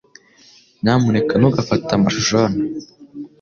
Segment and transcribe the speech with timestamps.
[0.81, 2.63] Nyamuneka ntugafate amashusho hano